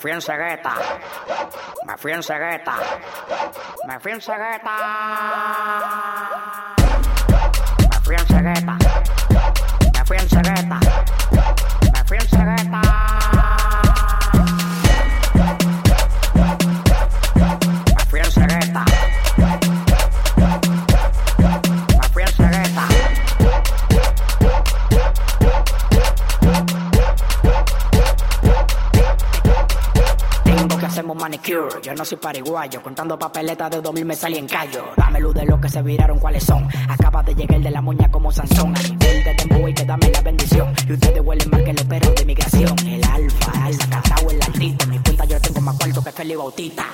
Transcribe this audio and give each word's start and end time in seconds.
fui 0.00 0.10
en 0.12 0.20
cegueta. 0.22 0.72
Me 1.86 1.96
fui 1.98 2.12
en 2.12 2.22
cegueta. 2.22 2.72
Me 3.86 4.00
fui 4.00 4.12
en 4.12 4.20
cegueta. 4.20 4.76
Me 7.90 8.00
fui 8.02 8.14
en 8.14 8.26
cegueta. 8.26 8.78
Me 9.92 10.04
fui 10.06 10.16
en 10.16 10.28
cegueta. 10.28 10.80
Me 11.92 12.04
fui 12.06 12.16
en 12.16 12.28
cegueta. 12.28 12.80
Me 17.94 18.04
fui 18.06 18.20
en 18.20 18.30
cegueta. 18.30 18.89
Yo 31.82 31.94
no 31.94 32.04
soy 32.04 32.18
pariguayo. 32.18 32.82
Contando 32.82 33.18
papeletas 33.18 33.70
de 33.70 33.80
2000 33.80 34.04
me 34.04 34.14
salí 34.14 34.36
en 34.36 34.46
callo. 34.46 34.84
Dame 34.96 35.20
luz 35.20 35.34
de 35.34 35.46
lo 35.46 35.60
que 35.60 35.68
se 35.68 35.80
viraron, 35.82 36.18
cuáles 36.18 36.44
son. 36.44 36.68
Acaba 36.88 37.22
de 37.22 37.34
llegar 37.34 37.60
de 37.60 37.70
la 37.70 37.80
moña 37.80 38.10
como 38.10 38.30
Sansón. 38.30 38.76
A 38.76 38.82
nivel 38.82 39.24
de 39.24 39.34
tempo 39.34 39.68
y 39.68 39.74
que 39.74 39.84
dame 39.84 40.10
la 40.10 40.20
bendición. 40.20 40.74
Y 40.86 40.92
ustedes 40.92 41.20
huelen 41.20 41.50
más 41.50 41.62
que 41.62 41.72
los 41.72 41.84
perros 41.84 42.14
de 42.14 42.24
migración. 42.26 42.78
El 42.86 43.04
alfa, 43.04 43.68
el 43.68 43.78
catao, 43.78 44.30
el. 44.30 44.40
En 44.60 44.90
mi 44.90 44.98
cuenta 44.98 45.24
yo 45.24 45.40
tengo 45.40 45.60
más 45.62 45.76
cuarto 45.78 46.04
que 46.04 46.12
Feli 46.12 46.34
Bautista. 46.34 46.84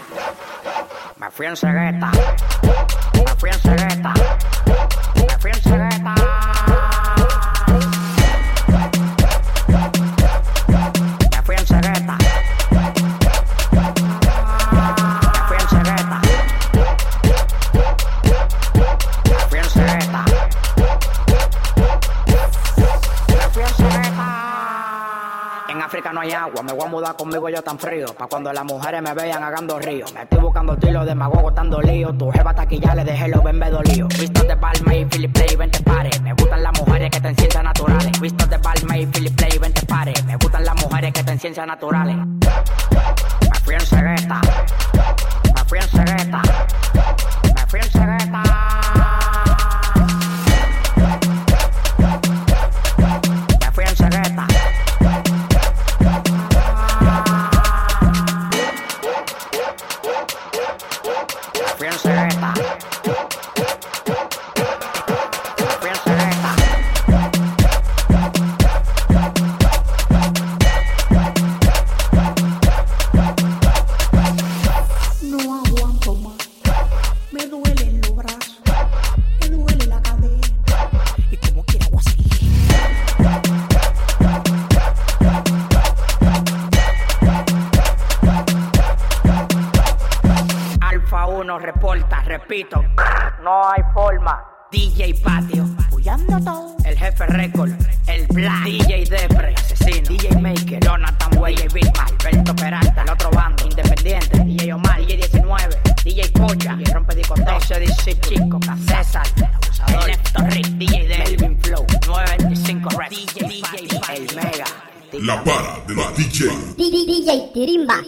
Me 1.19 1.31
fui 1.31 1.47
en 1.47 1.57
cegueta. 1.57 2.11
Me 3.15 3.35
fui 3.39 3.51
en 3.51 3.59
cegueta. 3.59 4.15
África 25.97 26.13
no 26.13 26.21
hay 26.21 26.31
agua, 26.33 26.63
me 26.63 26.75
voy 26.75 26.85
a 26.85 26.91
mudar 26.91 27.17
conmigo 27.17 27.49
yo 27.49 27.63
tan 27.63 27.79
frío. 27.79 28.05
Pa' 28.19 28.27
cuando 28.27 28.53
las 28.53 28.67
mujeres 28.67 29.01
me 29.01 29.15
vean 29.15 29.43
hagando 29.43 29.79
río. 29.79 30.05
Me 30.13 30.25
estoy 30.25 30.41
buscando 30.41 30.77
tiro 30.77 31.07
de 31.07 31.15
magogo 31.15 31.55
tan 31.55 31.71
lío. 31.71 32.13
Tu 32.13 32.31
jeva 32.33 32.55
ya 32.69 32.95
le 32.95 33.03
dejé 33.03 33.29
los 33.29 33.43
ven 33.43 33.59
dolido. 33.59 34.07
Visto 34.09 34.43
de 34.43 34.57
Palma 34.59 34.95
y 34.95 35.07
Philip 35.07 35.33
Play, 35.33 35.57
vente 35.57 35.83
pare. 35.83 36.11
Me 36.21 36.35
gustan 36.35 36.63
las 36.63 36.79
mujeres 36.79 37.11
que 37.11 37.21
ten 37.23 37.35
ciencias 37.35 37.65
naturales. 37.65 38.21
Visto 38.21 38.47
de 38.47 38.59
Palma 38.59 38.99
y 38.99 39.07
Philip 39.07 39.37
Play, 39.37 39.59
vente 39.59 39.87
pare. 39.87 40.13
Me 40.27 40.37
gustan 40.37 40.67
las 40.67 40.85
mujeres 40.85 41.15
que 41.15 41.25
ten 41.25 41.39
ciencias 41.41 41.67
naturales. 41.67 42.36
No 75.23 75.39
aguanto 75.65 76.15
más. 76.15 76.37
Me 77.31 77.47
duelen 77.47 77.66
1 91.25 91.59
reporta, 91.59 92.21
repito, 92.23 92.85
no 93.43 93.71
hay 93.71 93.83
forma. 93.95 94.45
DJ 94.71 95.15
Patio, 95.23 95.65
todo. 96.45 96.77
el 96.85 96.99
jefe 96.99 97.27
récord, 97.27 97.71
el 98.09 98.27
Black, 98.27 98.65
DJ 98.65 99.05
Depre, 99.07 99.55
asesino, 99.55 100.09
DJ 100.09 100.41
Maker, 100.41 100.81
Jonathan 100.81 101.39
Way, 101.39 101.55
DJ 101.55 101.69
Big 101.73 101.97
Man, 101.97 102.07
Alberto 102.21 102.57
Peralta, 102.57 103.03
el 103.03 103.11
otro 103.11 103.31
bando, 103.31 103.65
independiente, 103.65 104.41
DJ 104.41 104.73
Omar, 104.75 104.99
DJ 104.99 105.17
19, 105.17 105.81
DJ 106.05 106.29
Pocha, 106.33 106.75
DJ 106.75 106.93
Rompe 106.93 107.15
Discoteca, 107.15 107.53
12 107.53 107.81
DC 107.81 108.21
Chico, 108.21 108.59
César, 108.87 109.27
el 109.89 110.07
Néstor 110.09 110.45
Rick, 110.51 110.67
DJ 110.67 111.09
de 111.09 111.19
Melvin 111.19 111.59
Flow, 111.63 111.87
925 112.07 112.89
Red, 112.91 113.09
DJ, 113.11 113.49
DJ, 113.49 114.17
el 114.17 114.37
Mega, 114.37 114.65
La 115.13 115.45
para 115.45 115.79
de 115.87 115.95
los 115.95 116.17
DJ. 116.17 116.51
DJ 116.77 117.51
Tirimba. 117.55 118.03